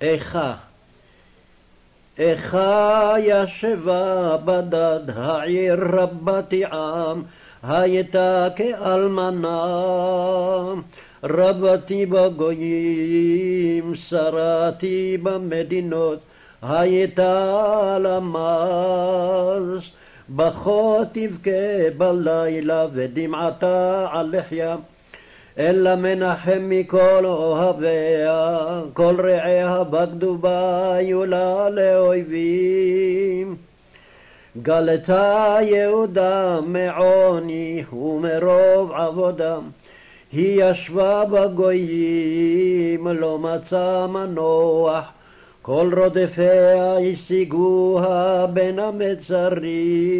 [0.00, 0.54] איכה
[2.18, 7.22] איכה ישבה בדד העיר רבתי עם,
[7.62, 9.64] הייתה כאלמנה.
[11.24, 16.18] רבתי בגויים, שרתי במדינות,
[16.62, 19.84] הייתה למס.
[20.30, 24.76] בכה תבכה בלילה ודמעתה על לחיה.
[25.58, 28.58] אלא מנחם מכל אוהביה,
[28.92, 33.56] כל רעיה בגדו בה היו לה לאויבים.
[34.62, 39.58] גלתה יהודה מעוני ומרוב עבודה,
[40.32, 45.04] היא ישבה בגויים, לא מצא מנוח,
[45.62, 50.18] כל רודפיה השיגוה בין המצרים.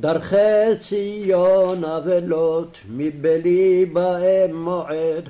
[0.00, 5.28] דרכי ציון אבלות, מבלי בהם מועד,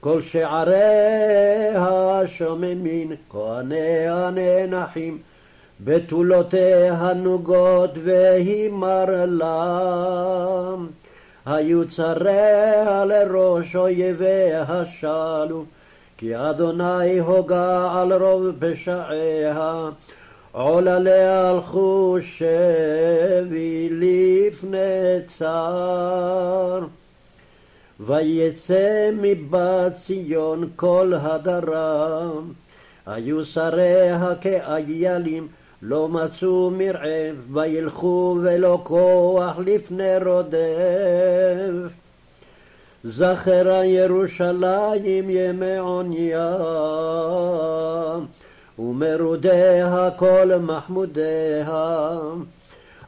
[0.00, 1.82] כל שעריה
[2.26, 5.18] שוממין, כהניה נאנחים,
[5.80, 10.74] בתולותיה נוגות והימר לה.
[11.46, 15.64] היו צריה לראש אויביה שלו,
[16.16, 19.88] כי אדוני הוגה על רוב פשעיה.
[20.56, 26.80] עולליה הלכו שבי לפני צר.
[28.00, 32.52] ויצא מבת ציון כל הדרם,
[33.06, 35.48] היו שריה כאיילים,
[35.82, 41.92] לא מצאו מרעב, וילכו ולא כוח לפני רודף.
[43.04, 46.56] זכרה ירושלים ימי עוניה
[48.78, 52.10] ומרודיה כל מחמודיה,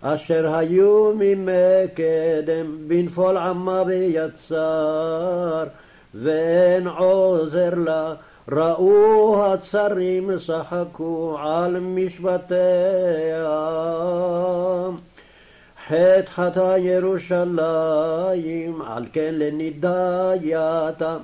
[0.00, 5.64] אשר היו ממקדם בנפול עמה ויצר,
[6.14, 8.14] ואין עוזר לה.
[8.52, 12.56] ראו הצרים שחקו על משבטיה.
[15.88, 21.16] חטא חטא ירושלים, על כן לנידייתה.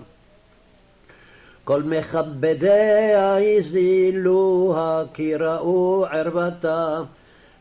[1.65, 7.01] כל מכבדיה הזילוה, כי ראו ערוותה,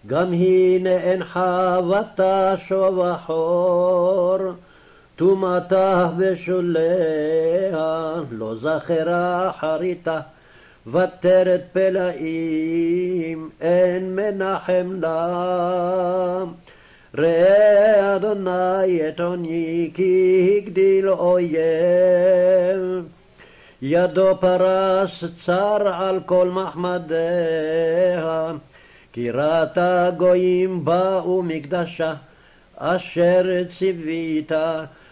[0.07, 4.37] גם היא נאנחה ותשוב אחור.
[5.15, 10.19] טומאתה בשוליה, לא זכרה אחריתה,
[10.87, 16.43] ותרת פלאים, אין מנחם לה.
[17.17, 21.51] ראה אדוני את עוני, כי הגדיל אויב.
[23.81, 27.17] ידו פרס צר על כל מחמדיה,
[29.13, 32.13] כי ראתה גויים באו מקדשה,
[32.77, 34.51] אשר ציווית,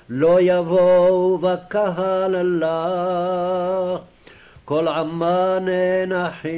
[0.09, 4.01] לא יבואו בקהל לך.
[4.65, 6.51] כל עמה ננחים,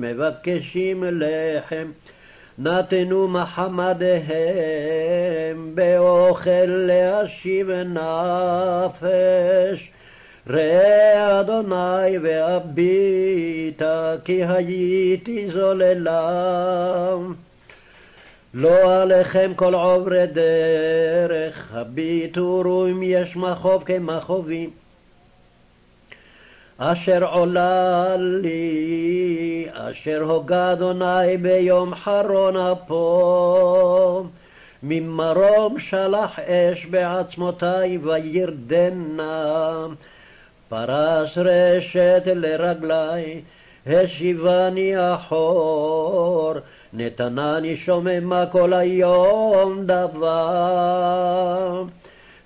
[0.00, 1.90] מבקשים לחם,
[2.58, 4.28] נתנו מחמדיהם,
[5.74, 7.98] באוכל להשיב נפש.
[10.48, 17.16] ראה אדוני והביטה, כי הייתי זוללה.
[18.54, 24.70] לא עליכם כל עוברי דרך, הביטו ראו אם יש מחוב כמחובים.
[26.78, 34.24] אשר עולה לי, אשר הוגה אדוני ביום חרון אפו.
[34.82, 39.86] ממרום שלח אש בעצמותי וירדנה.
[40.68, 43.40] פרס רשת לרגלי,
[43.86, 46.54] השיבני אחור,
[46.92, 51.84] נתנני שוממה כל היום דבר.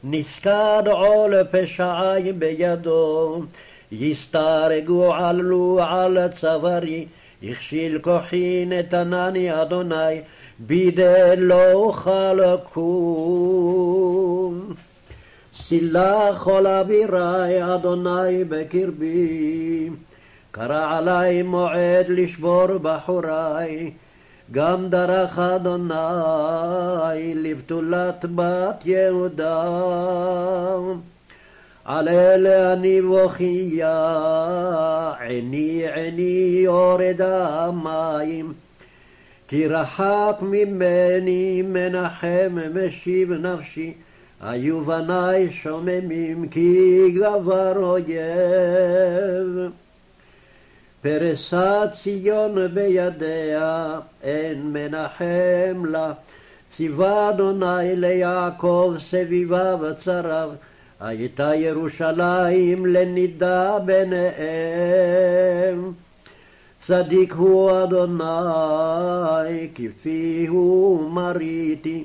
[0.04, 3.42] נסקד עול פשעי בידו,
[3.92, 7.06] יסתרגו עלו על צווארי,
[7.42, 10.20] הכשיל כוחי נתנני אדוני,
[10.58, 13.82] בידי לא אוכל לקום.
[15.54, 19.90] סילח כל אבירי אדוני בקרבי,
[20.50, 23.90] קרא עלי מועד לשבור בחורי,
[24.52, 25.94] גם דרך אדוני
[27.34, 29.64] לבתולת בת יהודה.
[31.84, 33.92] על אלה אני בוכייה,
[35.20, 38.52] עיני עיני יורד המים,
[39.48, 43.94] כי רחק ממני מנחם משיב נפשי.
[44.42, 48.12] היו בניי שוממים כי גבר אויב.
[51.02, 56.12] פרסת ציון בידיה, אין מנחם לה.
[56.70, 60.50] ציווה אדוני ליעקב סביבה וצריו,
[61.00, 64.32] הייתה ירושלים לנידה ביניהם.
[66.78, 72.04] צדיק הוא אדוני, כפי הוא מריתי.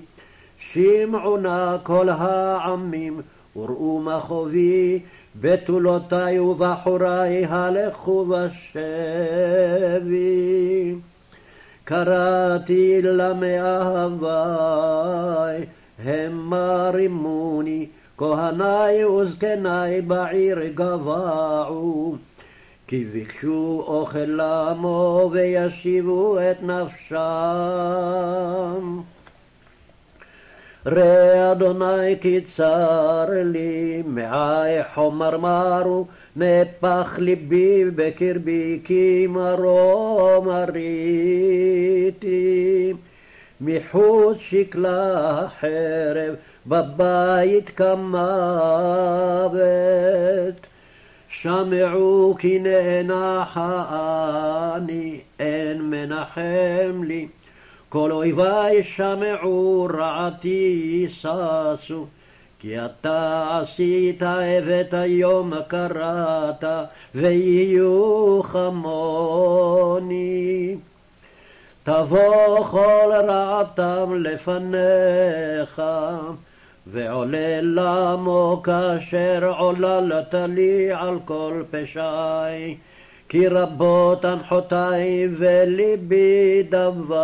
[0.77, 3.21] שמעו נא כל העמים,
[3.55, 4.99] וראו מחובי,
[5.35, 10.05] בתולותי ובחורי הלכו בשבי.
[11.83, 14.25] קראתי למאהבי,
[16.03, 17.87] המה רימוני,
[18.17, 22.15] כהני וזקני בעיר גבעו.
[22.87, 27.17] כי ביקשו אוכל לעמו וישיבו את נפשם.
[30.87, 36.05] ראה אדוני כי צר לי, מעי חומר מרו,
[36.35, 40.93] נפח ליבי בקרבי, כי מרו מריתי.
[43.61, 46.35] מחוץ שקלה החרב,
[46.67, 48.17] בבית כמוות.
[51.29, 53.59] שמעו כי נאנחני,
[55.39, 57.27] אין מנחם לי.
[57.89, 62.05] כל אויבי שמעו רעתי ששו,
[62.59, 66.63] כי אתה עשית הבאת היום קראת,
[67.15, 69.97] ויהיו כמוני.
[71.83, 75.81] תבוא כל רעתם לפניך,
[76.87, 82.77] ועולה למו כאשר עוללת לי על כל פשעי.
[83.29, 87.17] כי רבות הנחותי וליבי דווי.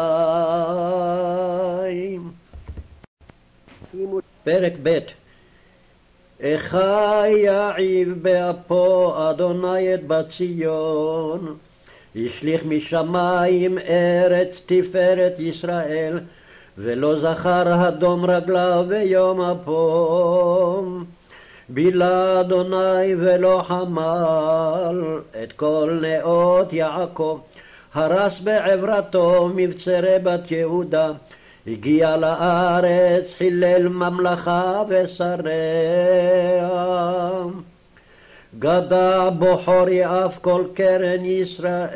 [4.44, 5.00] פרק ב'
[6.40, 11.58] איכה יעיב באפו אדוני את בת ציון,
[12.16, 16.20] השליך משמיים ארץ תפארת ישראל,
[16.78, 20.84] ולא זכר הדום רגליו ביום אפו.
[21.74, 27.40] בילה אדוני ולא חמל את כל נאות יעקב,
[27.94, 31.12] הרס בעברתו מבצרי בת יהודה,
[31.68, 35.54] הגיע לארץ, חילל ממלכה ושריה.
[38.60, 41.94] גדע בוחרי אף כל קרן ישראל.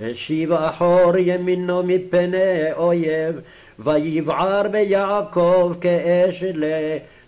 [0.00, 3.40] השיב אחור ימינו מפני אויב,
[3.78, 6.44] ויבער ביעקב כאש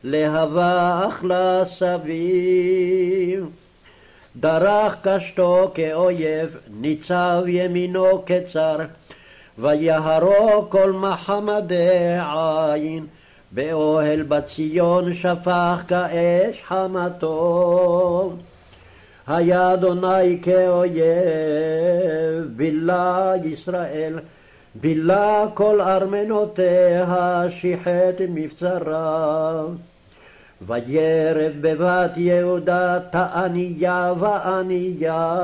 [0.05, 3.47] להבה אכלה סביב.
[4.37, 8.77] דרך קשתו כאויב, ניצב ימינו כצר,
[9.59, 13.07] ויהרוג כל מחמדי עין,
[13.53, 18.33] באוהל בציון שפך כאש חמתו.
[19.27, 21.05] היה אדוני כאויב,
[22.57, 24.19] בילה ישראל,
[24.75, 29.65] בילה כל ארמנותיה, שיחת מבצרה.
[30.67, 35.39] וירב בבת יהודה תעניה ועניה,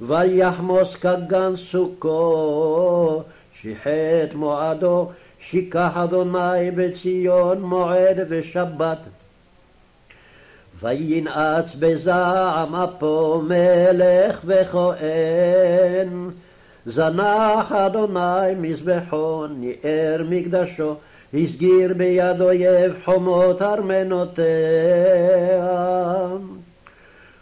[0.00, 3.22] ויחמוס כגן סוכו,
[3.54, 5.10] שיחת מועדו,
[5.40, 8.98] שיקח אדוני בציון מועד ושבת.
[10.80, 16.30] וינעץ בזעם אפו מלך וכהן,
[16.86, 20.94] זנח אדוני מזבחו, ניער מקדשו,
[21.34, 24.44] הסגיר ביד אויב חומות ארמנותיה.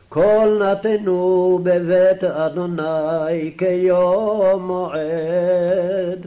[0.09, 6.27] כל נתנו בבית אדוני כיום מועד,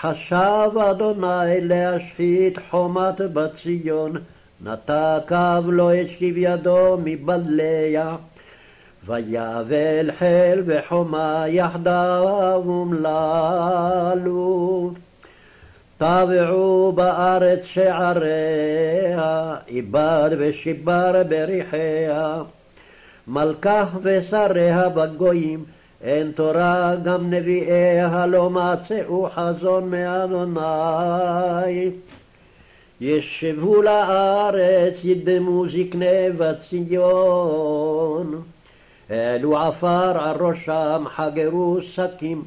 [0.00, 4.16] חשב אדוני להשחית חומת בציון,
[4.64, 8.16] נתקב לו את שב ידו מבליה.
[9.06, 14.32] ויבל חיל וחומה יחדיו אומללו.
[15.98, 22.42] טבעו בארץ שעריה, איבד ושיבר בריחיה.
[23.28, 25.64] מלכה ושריה בגויים,
[26.02, 31.90] אין תורה גם נביאיה לא מצאו חזון מאדוני.
[33.00, 38.42] ישבו לארץ ידמו זקני בציון.
[39.12, 42.42] העלו עפר על ראשם, חגרו שקים,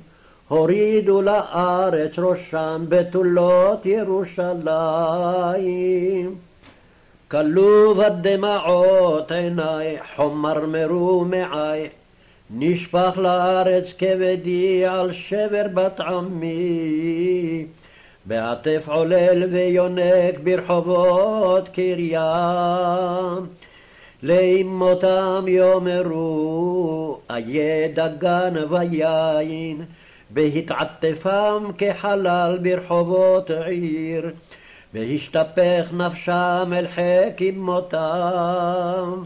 [0.48, 4.65] הורידו לארץ ראשם בתולות ירושלים.
[7.31, 11.88] כלו בדמעות עיניי, חומרמרו מעי,
[12.50, 17.65] נשפך לארץ כבדי על שבר בת עמי.
[18.25, 22.55] בעטף עולל ויונק ברחובות קריה.
[24.24, 29.81] לאמותם יאמרו, איה דגן ויין,
[30.29, 34.31] בהתעטפם כחלל ברחובות עיר.
[34.95, 39.24] והשתפך נפשם אל חקים מותם.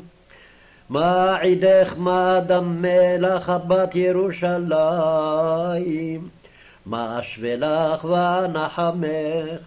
[0.89, 4.69] מה עידך מה דם מלך בת ירושלים,
[6.85, 9.59] מה אשווה לך ונחמך,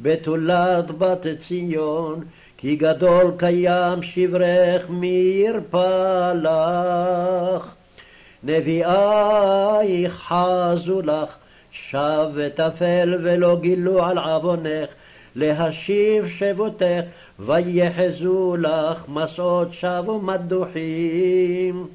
[0.00, 2.24] בתולת בת ציון,
[2.62, 7.66] כי גדול קיים שברך מי ירפא לך.
[8.44, 11.28] נביאייך חזו לך,
[11.72, 14.88] שב ותפל ולא גילו על עוונך,
[15.36, 17.02] להשיב שבותך,
[17.38, 21.86] ויחזו לך מסעות שווא ומדוחים.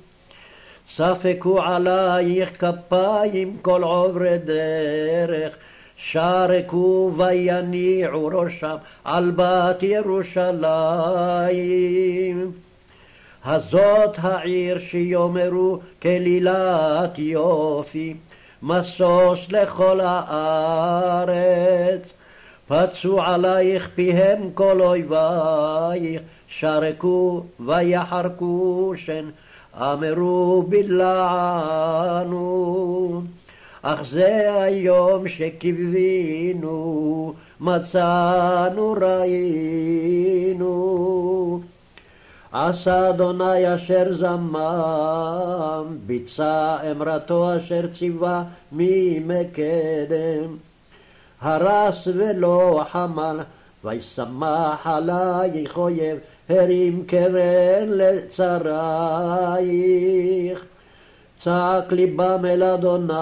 [0.95, 5.57] ספקו עלייך כפיים כל עוברי דרך,
[5.97, 10.67] שרקו ויניעו ראשם על בת ירושלים.
[13.45, 18.13] הזאת העיר שיאמרו כלילת יופי,
[18.63, 22.01] משוש לכל הארץ.
[22.67, 29.25] פצו עלייך פיהם כל אויבייך, שרקו ויחרקו שן,
[29.75, 32.37] אמרו בלענו.
[33.89, 36.73] אך זה היום שקיווינו,
[37.59, 40.71] מצאנו ראינו.
[42.51, 50.57] עשה אדוני אשר זמם, ביצע אמרתו אשר ציווה ממקדם.
[51.41, 53.39] הרס ולא חמל,
[53.83, 56.17] וישמח עלייך אויב,
[56.49, 59.47] הרים קרן לצרייך.
[61.39, 63.13] צעק ליבם אל אדוני,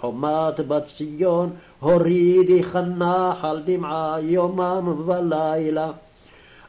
[0.00, 1.50] חומת בת ציון,
[1.80, 5.90] הורידי חנחל דמעה יומם ולילה.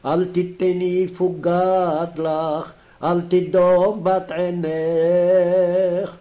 [0.06, 6.16] אל תיתני פוגת לך, אל תדום בת עינך.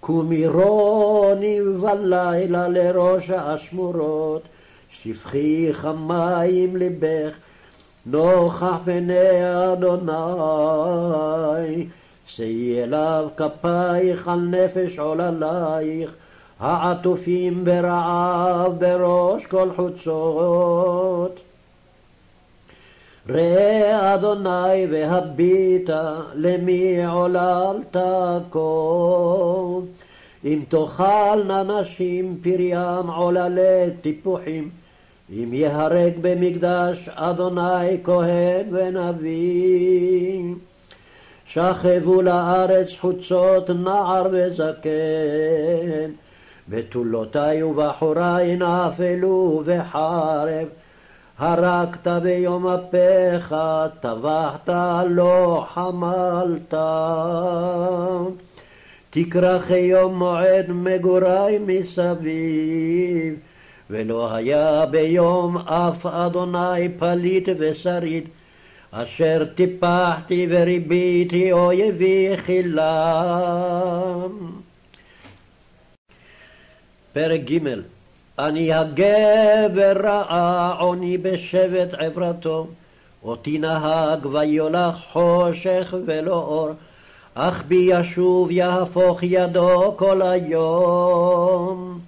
[0.00, 4.42] קומי רוני בלילה לראש האשמורות,
[4.90, 7.36] שפכי חמים לבך,
[8.06, 10.10] נוכח פני אדוני.
[12.34, 16.16] שאי אליו כפייך על נפש עוללייך,
[16.60, 21.40] העטופים ברעב בראש כל חוצות.
[23.28, 27.96] ראה אדוני והביטה למי עוללת
[28.50, 28.58] כה.
[30.44, 34.70] אם תאכלנה נשים פריים עוללי טיפוחים,
[35.32, 40.42] אם יהרג במקדש אדוני כהן ונביא.
[41.52, 46.10] שכבו לארץ חוצות נער וזקן,
[46.68, 50.68] בתולותי ובחורי נפלו בחרב.
[51.38, 53.54] הרגת ביום אפיך,
[54.00, 54.70] טבחת
[55.08, 56.74] לא חמלת.
[59.10, 63.34] תכרך יום מועד מגורי מסביב,
[63.90, 68.28] ולא היה ביום אף אדוני פליט ושריד.
[68.92, 72.90] אשר טיפחתי וריביתי אויבי חילם.
[77.12, 77.58] פרק ג'
[78.38, 82.66] אני הגבר רעה עוני בשבט עברתו,
[83.24, 86.70] אותי נהג ויולך חושך ולא אור,
[87.34, 92.00] אך בי ישוב יהפוך ידו כל היום.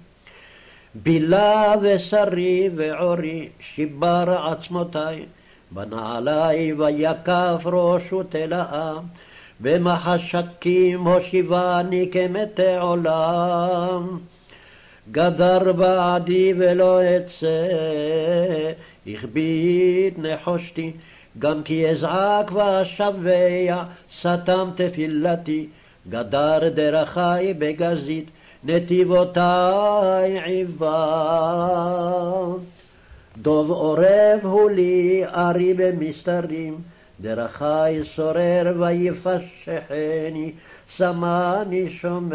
[0.95, 5.25] בילה ושרי ועורי, שיבר עצמותי,
[5.73, 8.93] בנעלי ויקף ראשו תלאה,
[9.59, 14.19] במחשקים הושיבני כמתי עולם.
[15.11, 17.67] גדר בעדי ולא אצא,
[19.07, 20.91] הכביד נחושתי,
[21.39, 23.83] גם כי אזעק ואשבע,
[24.19, 25.67] סתם תפילתי,
[26.09, 28.29] גדר דרכי בגזית,
[28.63, 29.39] נתיבותי
[30.45, 30.83] עיוור.
[33.37, 36.77] דוב עורב הוא לי, ארי במסתרים,
[37.21, 40.51] דרכי שורר ויפשחני,
[40.87, 42.33] שמני שומם.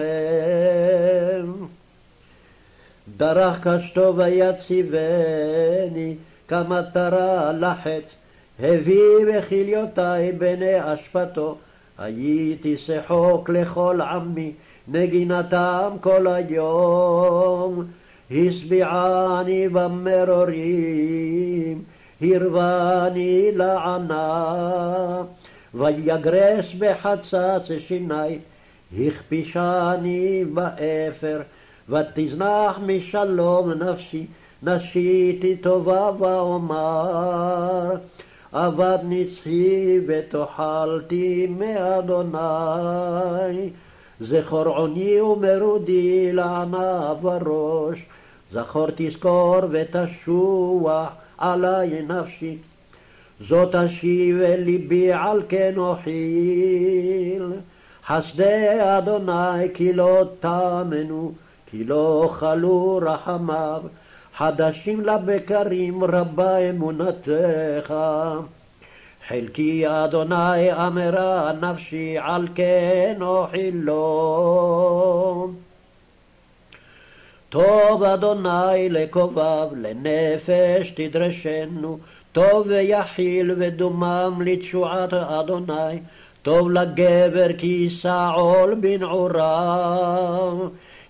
[3.17, 6.17] דרך קשתו ויציבני,
[6.49, 8.15] כמטרה לחץ,
[8.61, 11.57] הביא בכליותי בני אשפתו,
[11.99, 14.53] הייתי שחוק לכל עמי,
[14.89, 17.87] נגינתם כל היום.
[18.31, 21.13] השביעני במרורים,
[22.21, 25.23] הרווני לענה,
[25.75, 28.39] ויגרס בחצץ שיני,
[28.99, 31.41] הכפישני באפר,
[31.89, 34.27] ותזנח משלום נפשי,
[34.63, 37.95] נשיתי טובה ואומר,
[38.53, 42.39] אבד נצחי ותאכלתי מאדוני.
[44.21, 48.07] זכור עוני ומרודי לענה וראש,
[48.53, 52.59] זכור תזכור ותשוח עלי נפשי.
[53.41, 57.53] זאת אשיב אל ליבי על כן אוכיל.
[58.07, 61.33] חסדי אדוני כי לא תאמנו,
[61.67, 63.83] כי לא חלו רחמיו,
[64.37, 67.95] חדשים לבקרים רבה אמונתך.
[69.29, 73.99] חלקי אדוני אמרה נפשי על כן אוכילו.
[77.51, 81.99] טוב אדוני לקובב, לנפש תדרשנו,
[82.33, 85.99] טוב ויחיל ודומם לתשועת אדוני,
[86.43, 90.59] טוב לגבר כי יישא עול בנעוריו,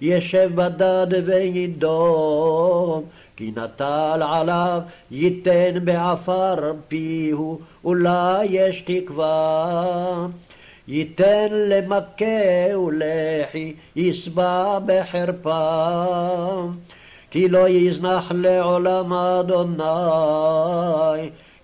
[0.00, 3.04] ישב בדד וידום,
[3.36, 4.80] כי נטל עליו
[5.10, 10.26] ייתן בעפר פיהו, אולי יש תקווה.
[10.88, 16.68] ייתן למכה ולחי, ישבע בחרפה.
[17.30, 19.84] כי לא יזנח לעולם אדוני,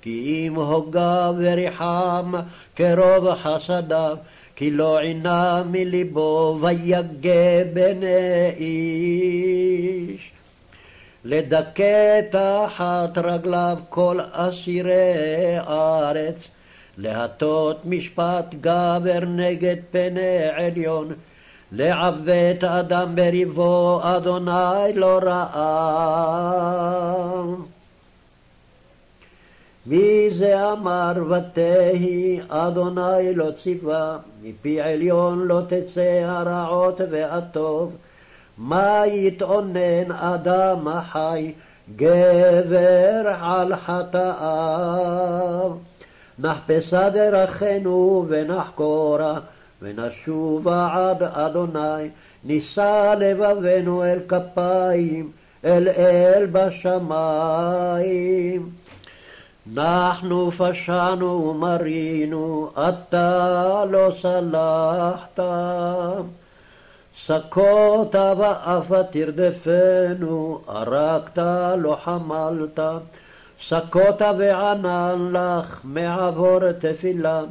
[0.02, 2.32] כי אם הוגה וריחם
[2.76, 4.16] כרוב חסדיו,
[4.56, 10.30] כי לא עינה מליבו ויגה בני איש.
[11.24, 16.36] לדכא תחת רגליו כל אסירי ארץ,
[16.98, 21.12] להטות משפט גבר נגד פני עליון,
[21.72, 26.74] לעוות אדם בריבו, אדוני לא ראה.
[29.86, 37.96] מי זה אמר ותהי, אדוני לא ציווה, מפי עליון לא תצא הרעות והטוב.
[38.58, 41.52] מה יתאונן אדם החי,
[41.96, 45.72] גבר על חטאיו.
[46.38, 49.38] נחפשה דרכנו ונחקורה,
[49.82, 52.08] ונשובה עד אדוני,
[52.44, 55.30] נישא לבבנו אל כפיים,
[55.64, 58.04] אל אל בשמיים.
[59.76, 65.40] אנחנו פשענו ומרינו, אתה לא סלחת.
[67.16, 71.38] סקות ואפה תרדפנו, הרגת
[71.78, 72.80] לא חמלת.
[73.68, 77.42] סקות וענן לך מעבור תפילה.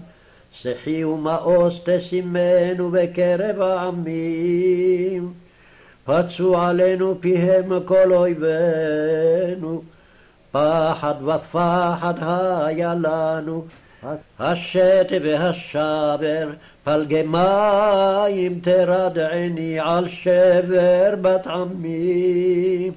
[0.51, 5.33] שחי ומאוס תשימנו בקרב העמים.
[6.05, 9.81] פצו עלינו פיהם כל אויבינו,
[10.51, 12.13] פחד ופחד
[12.65, 13.65] היה לנו,
[14.39, 16.49] השת והשבר,
[16.83, 22.91] פלגי מים תרדעני על שבר בת עמי.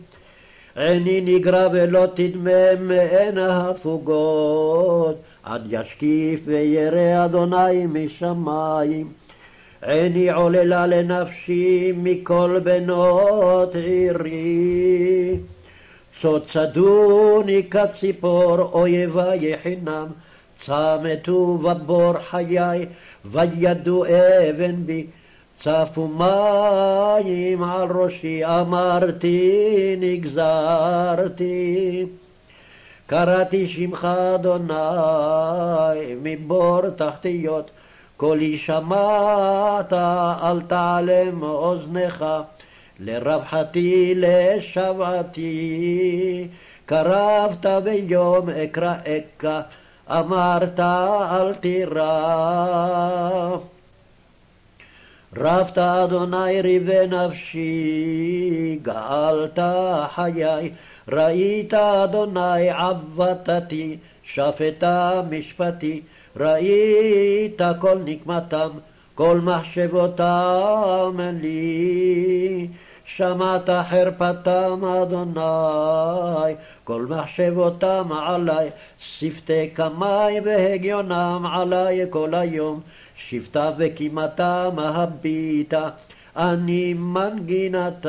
[0.76, 9.08] עיני נגרע ולא תדמם מעין ההפוגות, עד ישקיף וירא אדוני משמיים.
[9.82, 15.36] עיני עוללה לנפשי מכל בנות עירי.
[16.20, 20.06] צוצדוני כציפור אויבי יחינם,
[20.62, 22.86] צמתו בבור חיי,
[23.24, 25.06] וידו אבן בי.
[25.60, 31.66] צפו מים על ראשי, אמרתי נגזרתי.
[33.06, 34.74] קראתי שמך אדוני
[36.22, 37.70] מבור תחתיות,
[38.16, 39.92] קולי שמעת
[40.42, 42.24] אל תעלם אוזנך,
[43.00, 45.68] לרווחתי לשבעתי,
[46.86, 49.44] קרבת ביום אקראך,
[50.10, 52.16] אמרת אל תירא.
[55.38, 59.58] רבת אדוני ריבי נפשי, גאלת
[60.14, 60.70] חיי,
[61.08, 66.00] ראית אדוני עבדתי, שפטה משפטי,
[66.36, 68.68] ראית כל נקמתם,
[69.14, 72.68] כל מחשבותם לי.
[73.06, 78.68] שמעת חרפתם אדוני, כל מחשבותם עלי,
[78.98, 82.80] שפתי קמי והגיונם עלי כל היום,
[83.16, 85.88] שבטה וקימתם הביטה,
[86.36, 88.08] אני מנגינתם.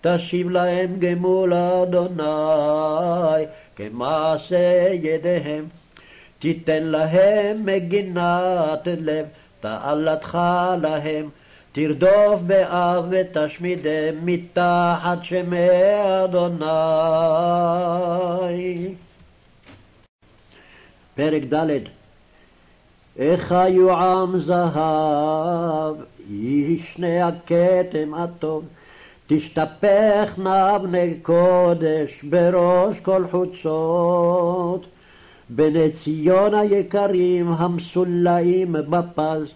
[0.00, 3.44] תשיב להם גמול אדוני,
[3.76, 5.64] כמעשה ידיהם.
[6.38, 9.26] תיתן להם מגינת לב,
[9.60, 10.38] תעלתך
[10.82, 11.28] להם.
[11.72, 15.68] תרדוף באב ותשמידם מתחת שמי
[16.24, 16.64] אדוני.
[21.14, 22.01] פרק ד'
[23.18, 25.94] איך היו עם זהב,
[26.30, 28.64] ישנה הכתם הטוב.
[29.26, 34.86] תשתפכנה אבני קודש בראש כל חוצות.
[35.48, 39.52] בני ציון היקרים המסולאים בפז,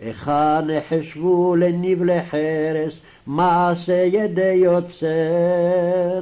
[0.00, 2.94] היכן החשבו לנבלי חרס,
[3.26, 6.20] מעשה ידי יוצר.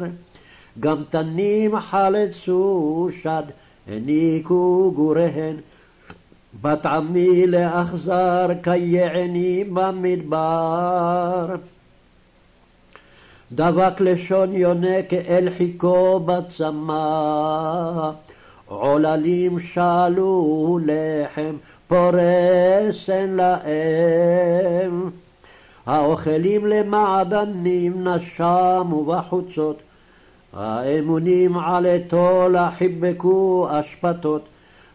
[0.81, 3.43] גם תנים חלצו שד,
[3.89, 5.57] הניקו גוריהן,
[6.63, 11.47] בת עמי לאכזר כיעני במדבר.
[13.53, 18.11] דבק לשון יונק אל חיכו בצמא,
[18.67, 21.57] עוללים שאלו לחם,
[21.89, 25.11] פורסן להם.
[25.87, 29.77] האוכלים למעדנים נשמו בחוצות,
[30.53, 34.49] האמונים עלתו לחיבקו אשפתות,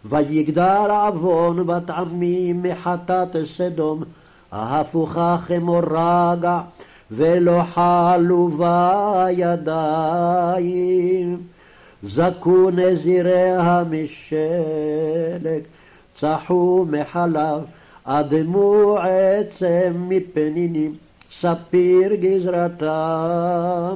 [0.10, 4.04] ויגדל עוון בת עמי מחטאת סדום,
[4.52, 6.62] ההפוכה כמו רגע,
[7.12, 8.50] ולא חלו
[10.08, 11.42] בידיים.
[12.04, 15.62] זכו נזיריה משלג,
[16.16, 17.62] צחו מחלב,
[18.04, 20.96] אדמו עצם מפנינים,
[21.32, 23.96] ספיר גזרתם.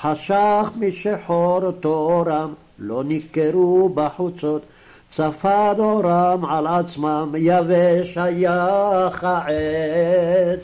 [0.00, 4.62] חשך משחור תורם, לא ניכרו בחוצות,
[5.10, 10.60] צפד אורם על עצמם, יבש היה כעץ.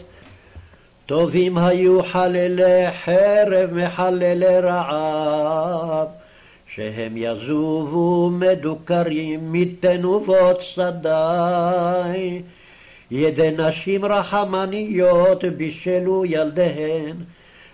[1.06, 6.06] טובים היו חללי חרב מחללי רעב,
[6.74, 12.42] שהם יזובו מדוכרים מתנובות שדי.
[13.10, 17.16] ידי נשים רחמניות בישלו ילדיהן,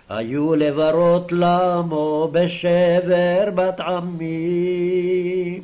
[0.09, 5.61] היו לברות למו בשבר בת עמי.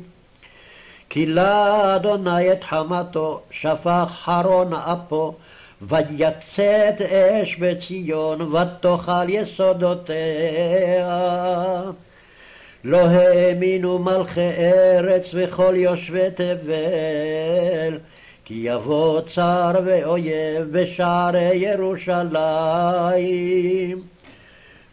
[1.10, 5.34] כילה אדוני את חמתו, שפך חרון אפו,
[5.82, 10.16] ויצאת אש בציון, ותאכל יסודותיה.
[12.84, 17.98] לא האמינו מלכי ארץ וכל יושבי תבל,
[18.44, 22.40] כי יבוא צר ואויב בשערי ירושלים.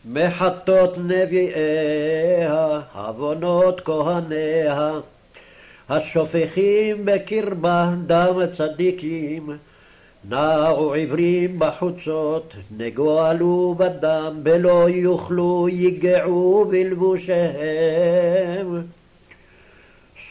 [0.06, 4.91] מחטות נביאיה, עוונות כהניה,
[5.89, 9.50] השופכים בקרבה דם צדיקים,
[10.30, 17.58] נעו עברים בחוצות, נגואלו בדם, בלא יוכלו יגעו בלבושיהם.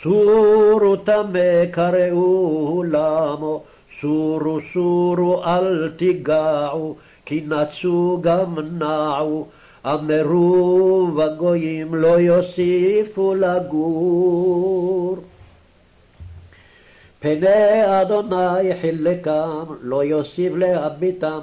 [0.03, 3.63] סורו טמא קראו למו,
[4.01, 9.47] סורו סורו אל תיגעו, כי נצו גם נעו,
[9.87, 15.19] אמרו בגויים לא יוסיפו לגור.
[17.27, 21.41] פני אדוני חילקם, לא יוסיף להביטם,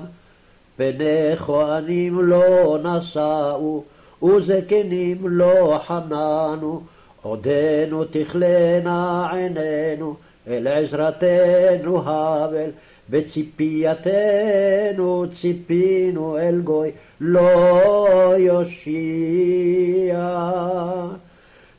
[0.76, 3.84] פני כהנים לא נשאו,
[4.24, 6.82] וזקנים לא חננו,
[7.22, 10.16] עודנו תכלנה עינינו,
[10.48, 12.70] אל עזרתנו הבל,
[13.10, 14.06] בציפייתנו
[15.34, 16.92] ציפינו אל גוי,
[17.22, 20.20] לא יושיע.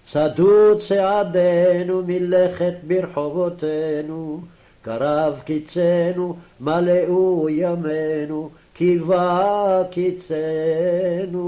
[0.07, 4.41] צדו צעדינו מלכת ברחובותינו,
[4.83, 11.39] קרב קיצנו, מלאו ימינו, קיבה קיצנו.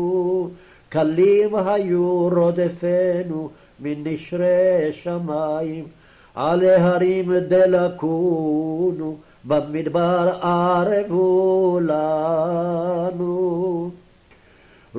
[0.89, 5.85] קלים היו רודפנו מנשרי שמיים,
[6.35, 13.46] על ההרים דלקונו, במדבר ערבו לנו.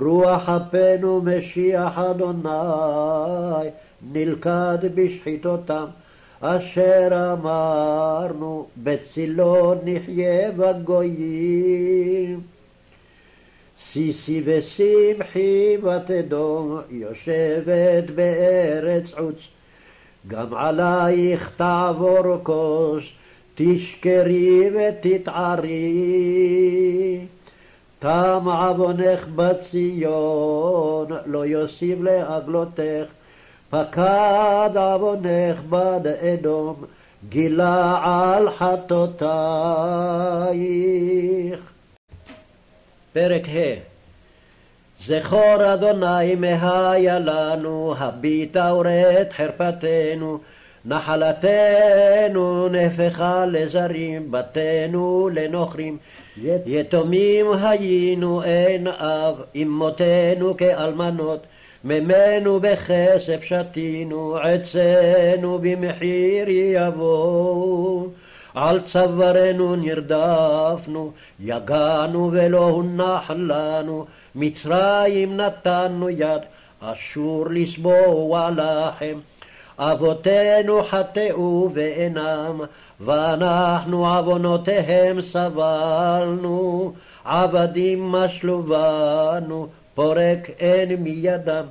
[0.01, 3.69] רוח אפנו משיח אדוני,
[4.11, 5.85] נלכד בשחיתותם,
[6.41, 12.41] אשר אמרנו, בצילו נחיה בגויים.
[13.79, 19.39] סיסי ושמחי בת אדום, יושבת בארץ עוץ,
[20.27, 23.03] גם עלייך תעבור כוס,
[23.55, 25.97] תשכרי ותתערי.
[27.99, 33.11] תם עוונך בציון, לא יוסיף לעגלותך,
[33.69, 36.83] פקד עוונך בד אדום,
[37.29, 39.27] גילה על חטאותייך.
[43.13, 43.75] פרק ה'
[45.05, 50.39] זכור אדוני מהיה לנו, הביטה ורד חרפתנו,
[50.85, 55.97] נחלתנו נהפכה לזרים, בתינו לנוכרים.
[56.65, 61.45] יתומים היינו אין אב, אמותינו כאלמנות,
[61.83, 68.07] ממנו בכסף שתינו, עצנו במחיר יבואו.
[68.57, 76.41] על צווארנו נרדפנו, יגענו ולא הונח לנו, מצרים נתנו יד,
[76.79, 79.19] אשור לסבוע לכם.
[79.79, 82.61] אבותינו חטאו ואינם,
[83.01, 86.93] ואנחנו עוונותיהם סבלנו,
[87.25, 91.65] עבדים משלו בנו, פורק אין מידם.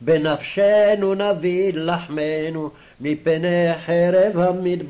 [0.00, 4.88] בנפשנו נביא לחמנו, מפני חרב המדבר.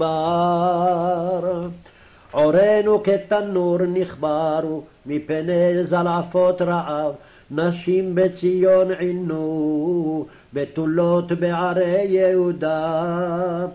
[2.31, 7.12] עורנו כתנור נכברו, מפני זלעפות רעב,
[7.50, 13.66] נשים בציון עינו, בתולות בערי יהודה.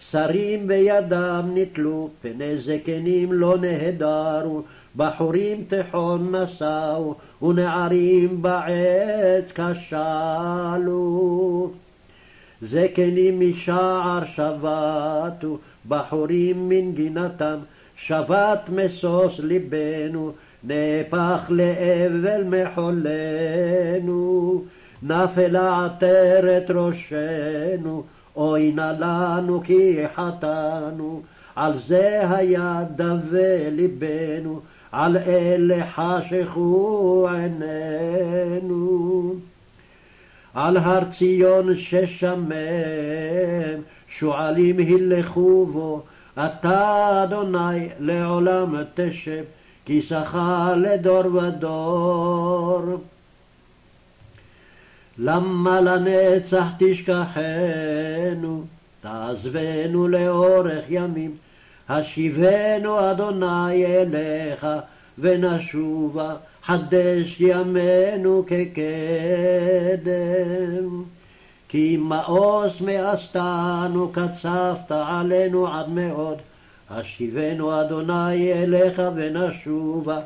[0.00, 4.62] שרים בידם נתלו, פני זקנים לא נהדרו,
[4.96, 11.70] בחורים תיכון נשאו, ונערים בעץ כשלו.
[12.62, 17.58] זקנים משער שבתו, בחורים מנגינתם,
[17.96, 20.32] שבת משוש ליבנו,
[20.64, 24.14] נהפך לאבל מחולנו,
[25.02, 28.02] נפלה עטרת ראשנו,
[28.36, 31.22] אוי נא לנו כי חטאנו,
[31.56, 34.60] על זה היה דווה ליבנו,
[34.92, 39.34] על אלה חשכו עינינו.
[40.54, 42.52] על הר ציון ששמם,
[44.08, 46.02] שועלים הילכו בו,
[46.34, 49.44] אתה אדוני לעולם תשב,
[49.84, 50.38] כיסך
[50.76, 52.82] לדור ודור.
[55.18, 58.62] למה לנצח תשכחנו,
[59.00, 61.36] תעזבנו לאורך ימים,
[61.88, 64.66] השיבנו אדוני אליך,
[65.18, 70.06] ונשובה, חדש ימינו כקדם.
[71.68, 76.38] כי מאוס מאסתנו קצפת עלינו עד מאוד,
[76.90, 80.20] השיבנו אדוני אליך ונשובה,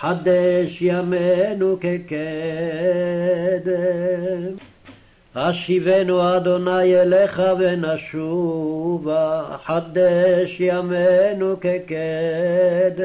[0.00, 2.14] חדש ימינו כקדם.
[5.34, 12.96] השיבנו אדוני אליך ונשובה, חדש ימינו כקדם.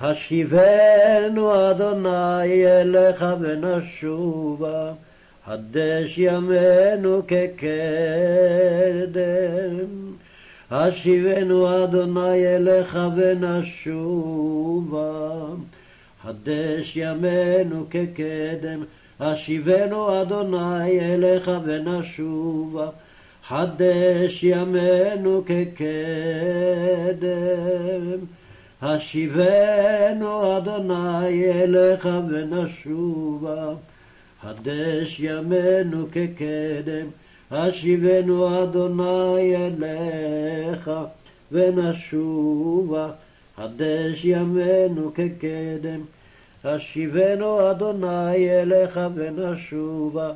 [0.00, 4.92] השיבנו אדוני אליך ונשובה,
[5.46, 7.56] חדש ימינו כקדם.
[10.70, 15.00] השיבנו אדוני אליך ונשובה,
[16.22, 18.82] חדש ימינו כקדם.
[19.20, 22.88] השיבנו אדוני אליך ונשובה,
[23.48, 25.76] חדש ימינו כקדם.
[28.82, 33.74] השיבנו אדוני אליך ונשובה,
[34.42, 37.06] חדש ימינו כקדם.
[37.50, 40.90] השיבנו אדוני אליך
[41.52, 43.10] ונשובה,
[43.56, 46.00] חדש ימינו כקדם.
[46.64, 50.32] השיבנו אדוני אליך ונשובה.